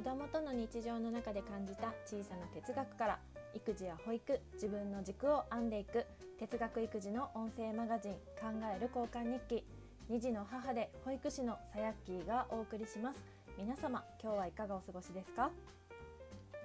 [0.00, 3.18] 子供との日常の中で感じた小さな哲学から
[3.52, 6.06] 育児や保育自分の軸を編んでいく
[6.38, 9.66] 哲学育児の音声マガジン「考える交換日記」
[10.08, 13.20] 2児の母で保育士のさやっきーがお送りします。
[13.58, 15.50] 皆様今日はいかがお過ごしですか？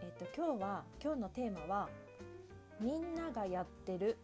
[0.01, 1.89] えっと今日は今日のテーマは
[2.79, 4.17] みんながやってる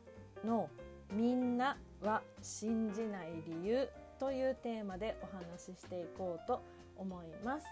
[0.45, 0.69] の
[1.11, 3.89] みんなは信じない理由
[4.19, 6.61] というテーマでお話ししていこうと
[6.95, 7.65] 思います。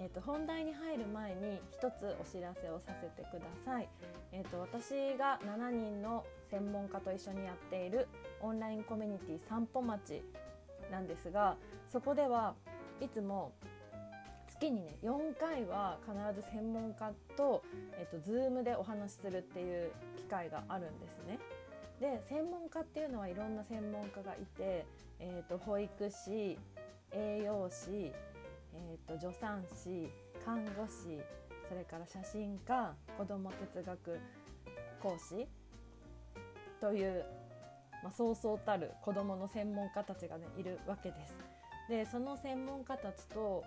[0.00, 3.88] えーと、本題に入る前に一つお知らせをさせてください、
[4.32, 8.06] えーと、私が7人の専門家と一緒にやっている
[8.40, 10.22] オンラインコミュニティ散歩町
[10.92, 11.56] なんですが
[11.90, 12.54] そこでは
[13.00, 13.52] いつも
[14.48, 17.62] 月にね4回は必ず専門家と,、
[17.98, 21.38] えーと、と Zoom でお話しするっていう機会があるんですね。
[22.00, 24.86] で専門家っていうのはいろんな専門家がいて、
[25.18, 26.56] えー、と保育士
[27.10, 28.12] 栄養士
[28.78, 30.08] えーと、助産師
[30.44, 31.20] 看護師
[31.68, 34.18] それから写真家子ども哲学
[35.02, 35.46] 講師
[36.80, 37.24] という、
[38.02, 41.36] まあ、そうそうたる子どもの専門家たちがねいるわけです。
[41.88, 43.64] でその専門家たちと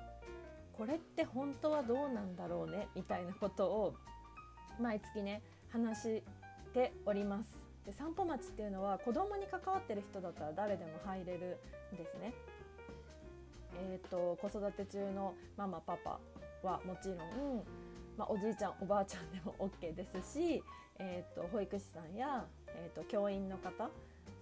[0.73, 3.95] これって本当はどうなんだろうねみたいなことを
[4.79, 6.23] 毎月ね話し
[6.73, 7.57] ております。
[7.85, 11.59] で散歩町っていうのは子どもに関わってる人だったら誰でも入れる
[11.93, 12.33] んですね。
[13.75, 16.19] えーと、子育て中のママパパ
[16.63, 17.63] はもちろん、
[18.17, 20.63] まあ、おじいちゃんおばあちゃんでも OK ですし、
[20.99, 23.89] えーと、保育士さんや、えーと、教員の方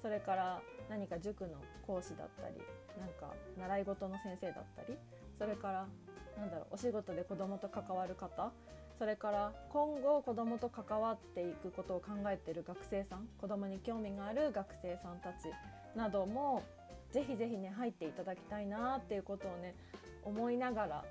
[0.02, 1.55] それから何か塾の
[1.86, 2.55] 講師だったり
[2.99, 4.97] なんか習い事の先生だったり
[5.38, 5.88] それから
[6.38, 8.52] なんだろうお仕事で子どもと関わる方
[8.97, 15.49] それから今後子どもと関わっていくことを考えている学生さん子どもに興味がある学生さんたち
[15.95, 16.64] なども
[17.11, 19.75] ぜひぜひね入っていただきたいなっていうことをね
[20.23, 21.05] 思いながら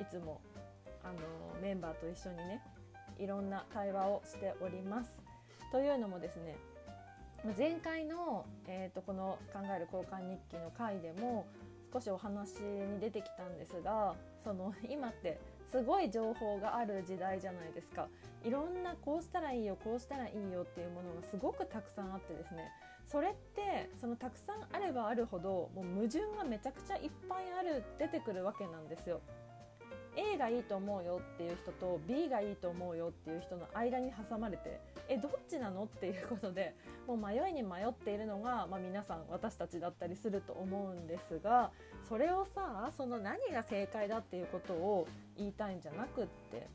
[0.00, 0.40] いつも
[1.04, 1.18] あの
[1.62, 2.60] メンバーと一緒にね
[3.18, 5.22] いろんな対話をしております。
[5.72, 6.56] というのもですね
[7.56, 11.46] 前回の、えーと、この「考える交換日記」の回でも
[11.92, 15.38] 少しお話に出てきたんですがその今って
[15.70, 18.08] すごい情報がある時代じゃないですか
[18.44, 22.70] いろんなこうしたらいいよこうしたらいいよっていうものがすごくたくさんあってですね
[23.06, 29.20] それってそのたくさんあればあるほどもう矛盾がめちゃくちゃいっぱいある出てくるわけなんですよ。
[30.16, 36.74] A がいいと思うよっていう人と B がいいと思うよっていう人の間に挟まれてえどっちなのっていうことで
[37.06, 41.70] もう迷いに迷っているのが、まあ、皆さん私たちだったりすると思うんですが
[42.08, 45.06] それをさその何が正解だっていうことを
[45.36, 46.66] 言いたいんじゃなくって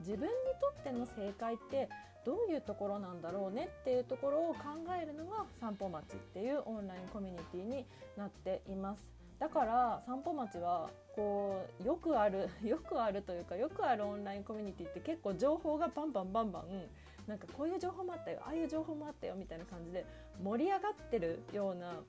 [0.00, 1.88] 自分にとっての正解って
[2.24, 4.60] どういうところなんだろうねっていうところを考
[5.00, 7.86] えるのが散歩町っていうオンラインコミュニティに
[8.16, 9.20] なっています。
[9.38, 16.88] だから散歩町はこうよくある よくあるというかよくあるオンラインコミュニティって結構情報がバンバンバンバン
[17.26, 20.04] なんかこういう情報もあったよああいう情報もあったよみたいな感じで
[20.42, 22.00] 盛り上がってるような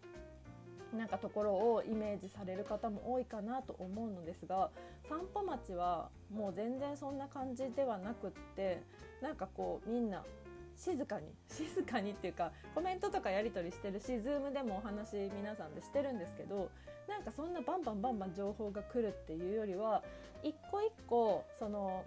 [0.98, 4.70] なんかところをイメージされる方も多いかなと思うのですが
[5.08, 8.82] 散歩町はもう全然そんな感じではなくって
[9.22, 10.24] なんかこうみんな
[10.76, 16.70] 静かに 静かにっていうかコメントとかやり取りしてるし Zoom でもお話皆さんでしてるんですけど
[17.08, 20.04] なんかそんなバンバンバンバン情報が来るっていうよりは
[20.44, 22.04] 一個一個その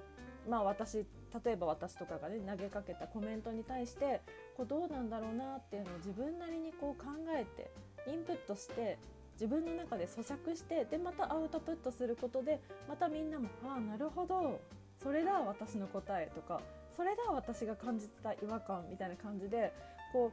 [0.48, 1.06] まあ私
[1.44, 4.20] 例えば私とかがね投げかけたコメントに対して
[4.56, 7.70] こうどうなんだろうなっていうのを自分なりにこう考えて
[8.06, 8.98] インプットして
[9.34, 14.60] 自分の中で咀嚼してでまたアウトプットすることでまたみんなも「ああなるほど
[15.02, 16.60] それだ私の答え」とか
[16.96, 19.72] 「それだ私が感じてた違和感」みたいな感じで
[20.12, 20.30] こう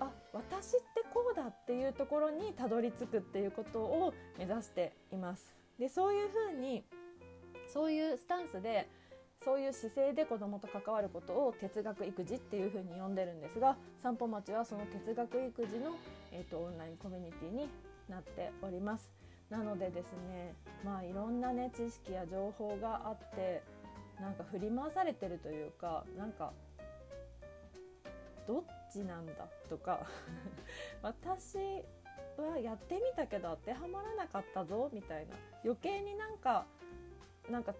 [0.00, 5.54] あ私ってこうだっていうところにたどり着くっていうことを目指しています。
[5.78, 6.84] でそういうふうに
[7.68, 8.88] そういうスタンスで
[9.42, 15.92] そういう姿勢で子どもと関わることを哲学育児っていうふうに呼んでるんですが散歩町はその哲学育児の、
[16.30, 17.68] えーと、オンラインコミュニティに
[18.08, 19.12] なっております。
[19.48, 20.54] なのでですね
[20.84, 23.62] まあいろんなね知識や情報があって
[24.20, 26.52] なんか振り回されてるというかなんか
[28.46, 29.32] どっちなんだ
[29.68, 30.06] とか
[31.02, 31.58] 私
[32.36, 35.34] はやってみたけど当てはまらなかったぞみたいな
[35.64, 36.66] 余計になんか
[37.50, 37.74] なんか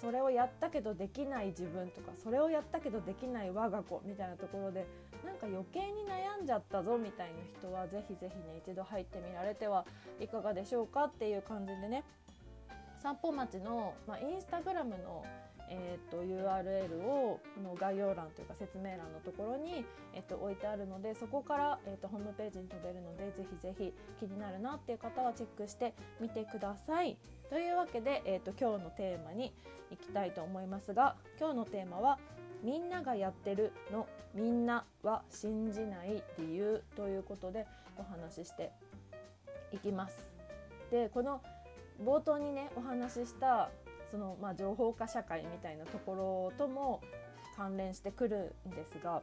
[0.00, 4.86] それをやったけどできない自分とかそれをやったけどできない我が子みたいなところで
[5.24, 9.84] なんか余計に悩んじゃったぞみたいな人はぜひぜひね一度入ってみられては
[10.18, 12.04] いかがでしょうかっていう感じでね。
[13.02, 15.24] 散歩町の、まあ、インスタグラムの
[15.70, 27.16] えーと、URL をこの概要欄というか説明欄のところに、えーと、置いてあるのでそこから、えーと、ホームページに飛べるのでぜひぜひ気になるなっていう方はチェックしてみてください。
[27.48, 29.54] というわけで、えー、と今日のテーマに
[29.90, 32.18] いきたいと思いますが今日のテーマは
[32.62, 38.72] 「みんながやってるのみんなは信じない理由」ということでお話しして
[39.72, 40.26] いきます。
[40.90, 41.40] でこの
[42.02, 43.70] 冒頭にねお話しした
[44.10, 47.00] その、まあ、情報化社会みたいなところとも
[47.56, 49.22] 関連してくるんですが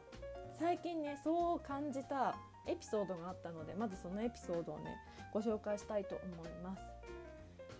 [0.58, 2.36] 最近ねそう感じた
[2.66, 4.96] エピソードがあったのでまずそのエピソードをね
[5.32, 6.82] ご紹介したいと思います。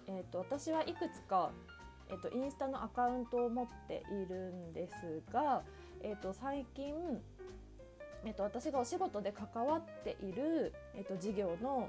[0.06, 1.50] えーと、私はいくつか、
[2.08, 5.62] えーと、インスタのアカウントを持っているんですが、
[6.00, 6.94] えーと、最近、
[8.24, 11.88] えー、と私がお仕事で関わっている、えー、と事業の、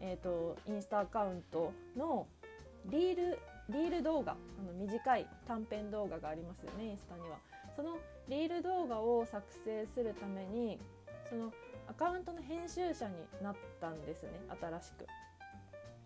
[0.00, 2.26] えー、とインスタアカウントの
[2.86, 3.38] リール
[3.70, 7.38] リール動画あの短い短編動画がありますよねインスタには
[7.76, 7.96] その
[8.28, 10.78] リール動画を作成するために
[11.28, 11.52] その
[11.88, 14.30] アカウントの編集者になったんですね
[14.60, 15.06] 新しく。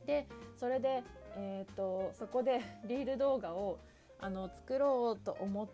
[0.07, 0.27] で
[0.59, 1.03] それで、
[1.37, 3.79] えーと、そこで リール動画を
[4.21, 5.69] あの作ろうと思っ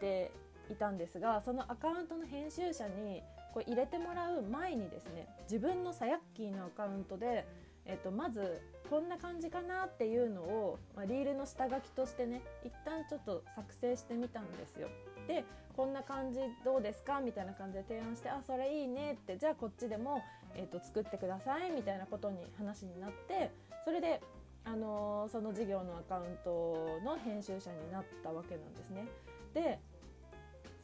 [0.00, 0.30] て
[0.70, 3.22] いたんですがそのアカウントの編集者に
[3.52, 7.46] こう入れてもらう前にですね自分のサヤッキーのアカウントで、
[7.86, 8.60] えーとまず
[8.90, 14.88] こんな感じかなっていうのを、まあ、リールの下書きとしてね一旦ちょっと作成してみたんですよ。
[15.26, 15.44] で
[15.76, 20.22] こんな感じどうですかみたいな感じで提案してあそれいいねってじゃあこっちでも、
[20.54, 23.50] えーと、作ってくださいみたいなことに話になって
[23.84, 24.20] それで、
[24.64, 29.06] あのー、その事業のアカウントの編集者になったわけなんですね。
[29.54, 29.80] で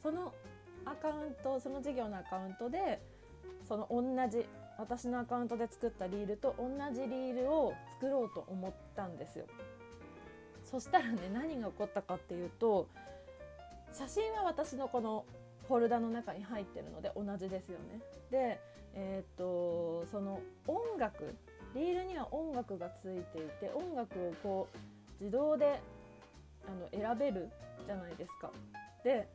[0.03, 0.33] その
[0.87, 3.01] アカウントその事業のアカウントで
[3.69, 4.47] その同じ
[4.81, 9.45] 私のアカウントで作ったリールと同じリールを作ろうと思ったんですよ。
[10.65, 12.89] そしたらね何が起こったかっていうと
[13.93, 15.25] 写真は私のこの
[15.67, 18.01] フォルダの中に入ってるので同じですよね。
[18.31, 18.61] で
[18.95, 21.35] えー、っとその音楽
[21.75, 24.69] リールには音楽がついていて音楽をこ
[25.21, 25.81] う自動で
[26.67, 27.51] あの選べる
[27.87, 28.51] じゃないですか。
[29.05, 29.29] で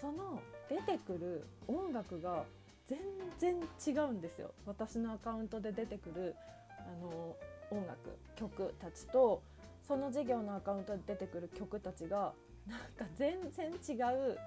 [0.00, 2.44] その出てくる音楽が
[2.90, 2.98] 全
[3.38, 4.50] 然違うんですよ。
[4.66, 6.34] 私のアカウントで出てくる
[6.70, 7.36] あの
[7.70, 9.42] 音楽曲たちと
[9.86, 12.32] その事業のアカウントで出てくる曲たちが
[12.66, 14.00] なんか全然違
[14.32, 14.38] う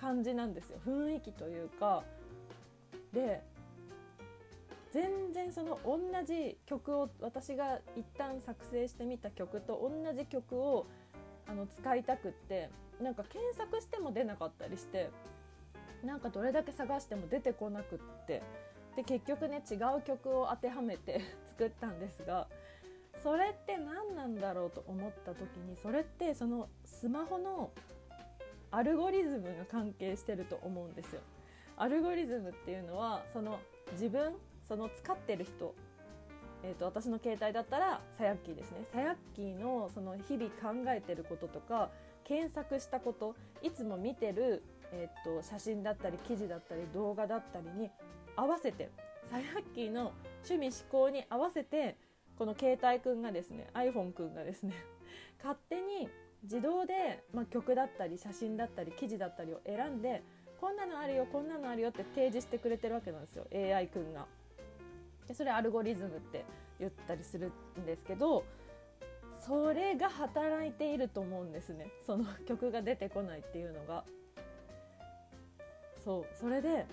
[0.00, 0.78] 感じなんですよ。
[0.86, 2.02] 雰囲気というか。
[3.12, 3.42] で
[4.90, 10.86] 全然その同じ曲を私が一旦作成してみた曲と同じ曲を
[11.46, 15.10] あの使いたくってなんか検索しても出なかったりして
[16.04, 18.42] なんかどれだけ探しても出てこなくって
[18.96, 22.48] で結局ね違う曲を当てはめて 作ったんですが
[23.22, 27.72] それって何なんだろうと思った時にそれってそのスマホの
[28.70, 31.22] アルゴリズムが関係してると思うんですよ。
[31.76, 33.60] アルゴリズムっていうのはその
[33.92, 34.36] 自分
[34.66, 35.74] その使ってる人
[36.62, 41.90] えーと、私の携帯だったらサヤッキーですねサヤッキーのその日々考えてることとか
[42.24, 44.62] 検索したこといつも見てる
[44.92, 47.90] え、っと写真だったり記事だったり動画だったりに
[48.36, 48.90] 合わせて
[49.30, 50.12] サヤッキーの
[50.48, 51.96] 趣味思考に合わせて
[52.36, 54.74] この携帯くんがですね iPhone くんがですね
[55.42, 56.08] 勝手に
[56.42, 60.22] 自動で、まあ、曲だったり写真だったり記事だったりを選んで
[60.60, 64.26] こんなのあるよこんなのあるよって提示してくれてるわけなんですよ AI くんが。
[65.26, 66.44] でそれアルゴリズムって
[66.78, 68.44] 言ったりするんですけど
[69.38, 74.04] それが働いていると思うんですねその曲が出てこないっていうのが。
[76.08, 76.86] そうそれで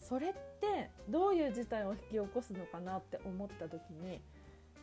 [0.00, 4.20] それってどういう事態を引き起こすのかなって思った時に、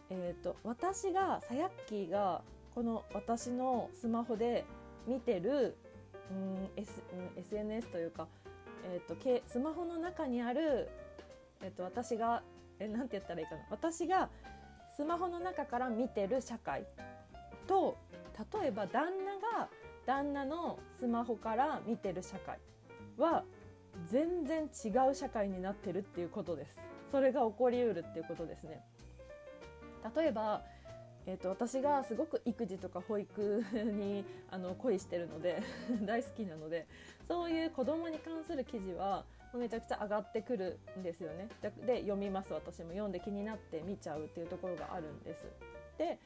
[0.09, 2.41] えーと、私がサヤッキーが
[2.73, 4.63] この私のスマホで
[5.05, 5.75] 見てる
[6.31, 7.03] うん、S
[7.35, 8.29] うん、SNS というか、
[8.85, 10.87] えーと、スマホの中にある、
[11.61, 12.41] えーと、私が
[12.79, 13.61] えなんて言ったらいいかな。
[13.69, 14.29] 私が
[14.95, 16.85] スマホの中から見てる社会
[17.67, 17.97] と
[18.61, 19.67] 例えば旦那が
[20.05, 22.57] 旦那のスマホから見てる社会。
[23.17, 23.43] は
[24.07, 26.79] 全然違う社会になってるっていうことです。
[27.11, 28.81] それが起こりうるっていうことですね。
[30.15, 30.63] 例えば
[31.27, 35.61] えーと、私がすごく育児とか保育に あの恋してるので
[36.01, 36.87] 大好きなので
[37.27, 41.49] そういう子供に関する記事はめちゃくちゃ上がってくるんですよね。
[41.85, 42.91] で読みます私も。
[42.91, 45.45] 読んで気になって見ちゃうっていうところがあるんです。
[45.97, 46.17] で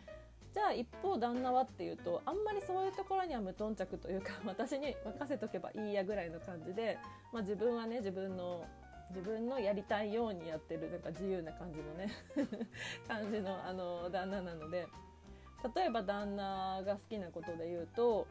[0.56, 6.98] じゃあ一方旦那はっていうとあんまりそういうところには無頓着というか 私に任せとけばいいやぐらいの感じで、
[7.34, 8.66] まあ、自分はね自分の
[9.10, 12.10] 自分のやりたいようにやってるなんか自由な感じのね
[13.06, 14.88] 感じのあの旦那なので
[15.76, 18.26] 例えば旦那が好きなことで言うと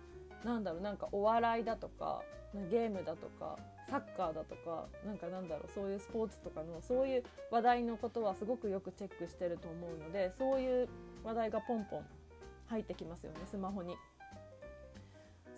[0.44, 2.22] なんだろうなんかお笑いだとか
[2.70, 3.58] ゲームだとか
[3.90, 10.88] サッカーだとかなんかなんだろうそういうスポーツとかのそういう話題のことはすごくよくチェックしてると思うのでそういう
[11.24, 12.06] 話題がポンポン
[12.66, 13.96] 入ってきますよねスマホに。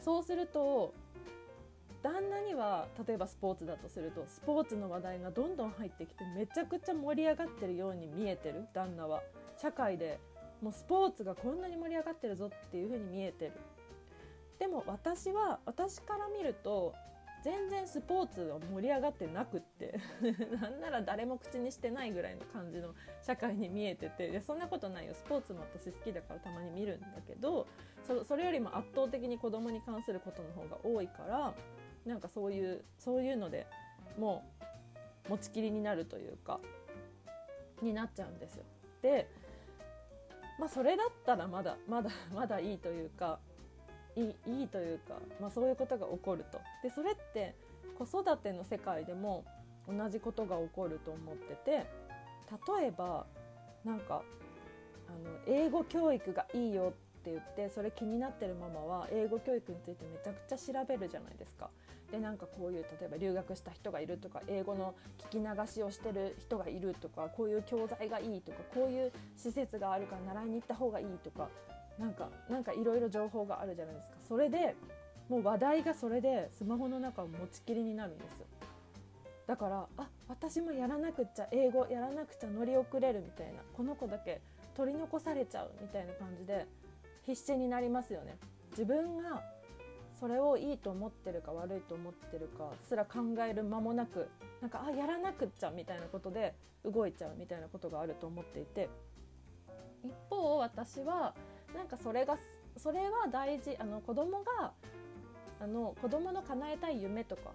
[0.00, 0.94] そうすると
[2.02, 9.23] 旦那には例えばスポーツだとするとスポーツの話題がどんどん入ってきてめちゃくちゃ盛り上がってるように見えてる旦那は
[9.61, 10.20] 社会で
[10.62, 13.52] もうスポーツがこんなに盛り上がってるぞっていう風に見えてる
[14.61, 16.94] でも私は私から見ると
[17.47, 20.00] 全然スポーツは盛り上がってなくって
[20.61, 27.69] なんなら誰も口にしてないぐらいの感じの社会に見えててでそんなことないよスポーツも私好きだからたまに見るんだけど
[28.25, 31.55] それよりも圧倒的に子供に関することの方が多いから
[32.05, 33.69] なんかそういうそういうので
[34.19, 34.43] も
[35.26, 36.59] う持ちきりになるというか
[37.81, 38.65] になっちゃうんですよ。
[39.03, 39.29] で
[40.59, 43.38] まあそれだったらまだまだまだいいというか
[44.16, 46.61] いいいというか、まあ、そういうことが起こると。
[46.82, 47.54] でそれって
[47.99, 49.44] 子育ての世界でも
[49.88, 51.70] 同じことが起こると思ってて
[52.80, 53.26] 例えば
[53.85, 54.23] なんか
[55.08, 61.70] あの英語教育がいいよって言ってそれ気になってるママは英語教育についてめちゃくちゃ調べるじゃないですか。
[62.11, 71.49] でなんかこういう例えば留学した人がいるとか英語の聞き流しをしてる人がいるとかこういう教材がいいとかこういう施設があるから習いに行った方がいいとか
[71.99, 74.17] なんかなんかいろいろ情報があるじゃないですか。
[74.29, 74.75] それで
[75.29, 78.37] もう話題がそれでスマホの中を持ちきりになるんです
[79.49, 83.61] だからあ私もやらなくっちゃ英語やらなくちゃ乗り遅れるみたいな。
[83.76, 84.41] この子だけ
[84.75, 86.67] 取り残されちゃうみたいな感じで
[87.25, 88.37] 必死になりますよね。
[88.71, 89.43] 自分が
[90.21, 94.29] それをいいと思ってるか悪いと思ってるかすら考える間もなく
[94.61, 98.88] なんかあやらなくっちゃみたいなことで動いちゃうみたいなことがあると思っていて。
[100.05, 101.35] 一方私は
[101.76, 102.37] なんかそれが
[102.76, 104.73] それは大事あの子供が
[105.61, 107.50] あの子供の叶えたい夢とか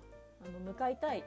[0.46, 1.24] あの向かいたい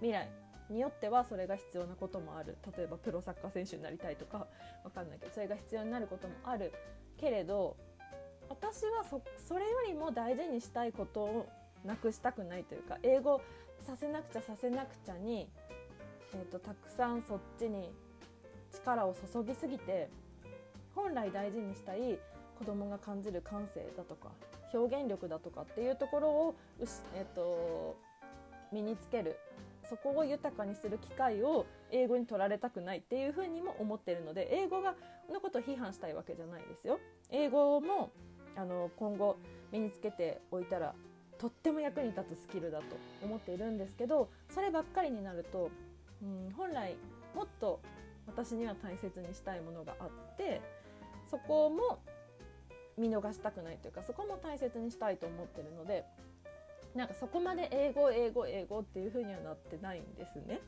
[0.00, 0.28] 未来
[0.68, 2.56] によってはそれが必要なこともある。
[2.76, 4.46] 例えばプロサッカー選手になりたいとか
[4.84, 6.72] わかんないけどそれが必要になることもある。
[7.16, 7.76] けれど
[8.48, 11.48] 私はそそれよりも大事にしたいことを
[11.84, 13.40] なくしたくないというか英語
[13.80, 15.48] させなくちゃさせなくちゃに、
[16.34, 17.90] えーと、たくさんそっちに
[18.72, 20.10] 力を注ぎすぎて
[20.94, 22.18] 本来大事にしたい
[22.60, 24.28] 子供が感じる感性だとか
[24.72, 26.54] 表現力だとかっていうところを、
[27.14, 27.96] えーと
[28.72, 29.36] 身につける
[29.88, 34.94] そこを豊かにする機会を英語に取られたくないっていうふうにも思ってるので英語が
[35.32, 37.00] のことを批判したいわけじゃないですよ。
[37.30, 38.10] 英語も
[38.56, 39.36] あの今後
[39.72, 40.94] 身につけておいたら
[41.38, 42.84] とっても役に立つスキルだと
[43.22, 45.70] 思っているんですけどそればっかりになると、
[46.22, 46.96] うん、本来
[47.34, 47.80] もっと
[48.26, 50.60] 私には大切にしたいものがあって
[51.30, 52.00] そこも
[53.00, 56.04] 見逃したくないというかそこも大切にしたいと思ってるので
[56.94, 60.60] なんかそこまで英語英語英語っていう風にはなってないんですね。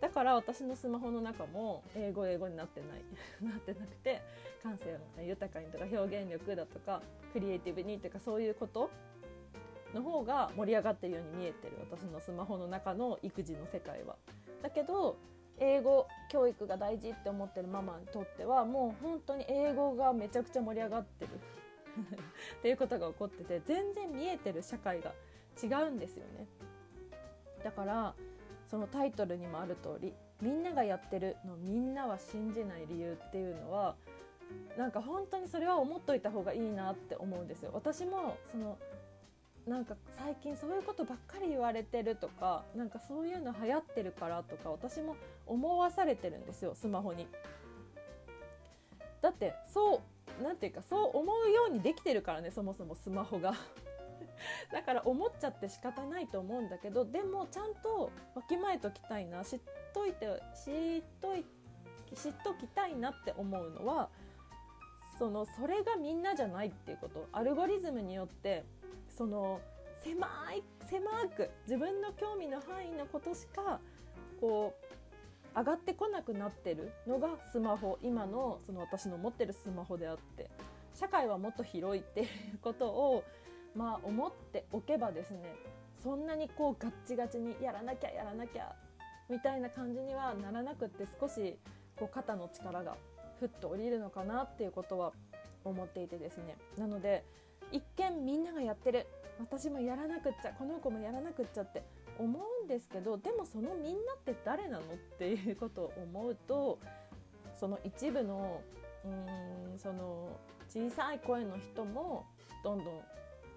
[0.00, 3.02] だから私のスマホの中も英語英語になってない
[3.42, 4.20] なってなくて
[4.62, 7.00] 感性を豊かにとか表現力だとか
[7.32, 8.90] クリエイティブにとかそういうこと
[9.94, 14.16] の方が盛り上がってるように見えてる私のスマホの中の育児の世界は。
[14.62, 15.16] だけど
[15.58, 21.30] 英語教育が大事って思ってるママにとってはもう本当に英語がめちゃくちゃ盛り上がってる
[22.58, 25.12] っていうことが起こってて全然見えてる社会が
[25.62, 26.46] 違うんですよね。
[27.62, 28.14] だから
[28.66, 33.96] そのタイトルにもある通りみんながやってるのみんなは信じない理由っていうのは
[34.76, 37.70] なんか本当にそれは思っといた方がいいなって思うんですよ。
[37.72, 38.76] 私もその
[39.66, 47.26] なんか最近そういうことばっかり言われてるとかなんかそういうの流行ってるからとか私も思わされてるんですよスマホに。
[49.22, 50.00] だってそう
[50.42, 53.54] なんていうかそう思うようにできてるからねそもそもスマホが。
[54.72, 59.60] だから思っちゃって仕方ないと思うんだけどでもちゃんとわきまえときたいな知っ
[59.94, 60.26] といて
[60.64, 61.44] 知っとい
[62.14, 64.10] 知っときたいなって思うのは
[65.18, 67.28] そのそれがみんなじゃないっていうこと。
[67.32, 68.64] アルゴリズムによって
[69.08, 69.60] その
[70.00, 73.80] 狭い狭く自分の興味の範囲のことしか
[74.40, 74.83] こう
[75.56, 80.50] 上がってこなくなってるのがスマホ今のその私の持ってるスマホであって
[80.94, 82.28] 社会はもっと広いっていう
[82.60, 83.24] ことを
[83.76, 85.54] まあ思っておけばですね
[86.02, 88.72] そんなにこうガッチガチにやらなきゃやらなきゃ
[89.30, 91.56] みたいな感じにはならなくって少し
[91.96, 92.96] こう肩の力が
[93.40, 95.12] ふっと降りるのかなっていうことは
[95.64, 96.56] 思っていてですね。
[96.76, 97.24] なので
[97.72, 99.06] 一見みんながやってる。
[99.40, 101.82] 私もやらなくっちゃこの子もやらなくっちゃって
[102.18, 104.82] 思うんですけどでもそのみんなって誰なのっ
[105.18, 106.78] ていうことを思うと
[107.58, 108.60] その一部の
[109.04, 110.28] うんその
[110.68, 112.24] 小さい声の人も
[112.62, 113.00] どんどん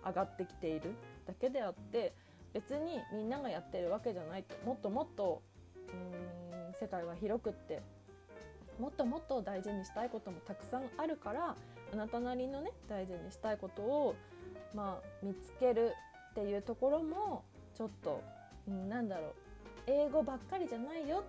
[0.05, 0.93] 上がってきている
[1.25, 2.13] だけであって
[2.53, 5.41] 別にみんながやってるわけじゃないともっともっと
[5.75, 7.81] うん世界は広くって
[8.79, 11.55] もっともっと大事にしたいこともたくさんあるから
[11.93, 14.15] あなたなりのね大事にしたいことを、
[14.75, 15.93] まあ、見つける
[16.31, 17.43] っていうところも
[17.75, 18.23] ちょっと、
[18.71, 19.33] なんだろう。
[19.87, 21.23] 英語ばっかりじゃないよ。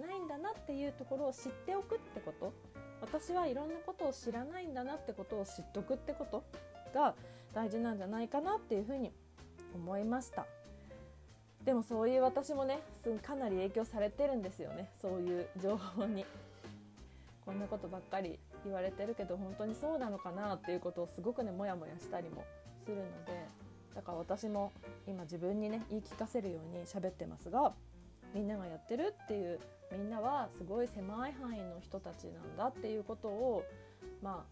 [0.00, 2.52] ないんだなっていうところを知っておくってこと。
[3.00, 6.44] 私はいろんなことを知らないんだなってことを知っておくってこと。
[6.92, 7.14] が
[7.54, 9.12] 大事なんじゃないかなっていうふうに
[9.74, 10.46] 思いました。
[11.64, 12.80] でもそういう私もね
[13.22, 14.90] かなり影響されてるんですよね。
[15.00, 16.24] そういう情報に。
[17.44, 22.44] こんなことばっかり言われてるけど本当にそうなのかなっていうことをすごくねモヤモヤしたりも
[22.84, 23.61] するので。
[23.94, 24.72] だから私も
[25.06, 27.72] 今自分にね言い聞かせるように喋ってますが
[28.34, 29.60] みんながやってるっていう
[29.92, 33.64] みんなはすごい狭い範囲の人たちなんだっていうことを
[34.22, 34.44] ま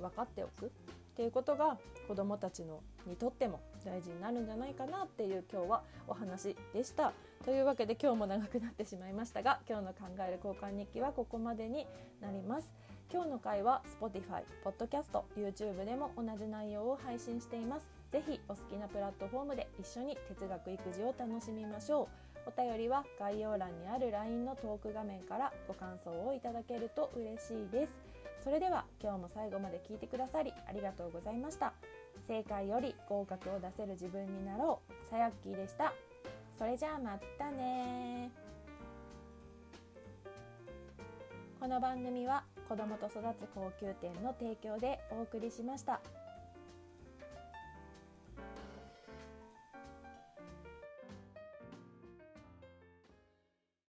[0.00, 0.68] あ分かっておくっ
[1.16, 7.12] ていうことが子どもたちのにとっても大事になるんじゃないかなっていう今日はお話でした。
[7.44, 11.86] というわけで今日も長くなってしまいましたが今日の考える交換日記はここまでに
[12.20, 12.72] なります。
[13.10, 17.97] 今日の回は Spotify、Podcast、YouTube でも同じ内容を配信しています。
[18.10, 22.08] ぜひお好きなプラットフォームで一緒に哲学育児を楽しみましょ
[22.46, 22.48] う。
[22.48, 27.94] お便りは概要欄にある LINE のトーク画面からご感想をいただけると嬉しいです。
[28.42, 31.74] それでは今日も最後まで聞いてくださりありがとうございました。
[32.26, 35.10] 正解より合格を出せる自分になろう。
[35.10, 35.92] さやっきーでした。
[36.58, 38.30] それじゃあまたね
[41.60, 46.00] この番組は子どもと育つ高級店の提供でお送りしました。